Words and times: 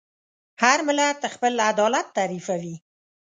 هر 0.63 0.77
ملت 0.87 1.19
خپل 1.33 1.53
عدالت 1.71 2.07
تعریفوي. 2.17 2.75